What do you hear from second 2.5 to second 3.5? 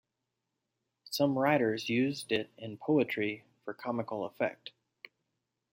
in poetry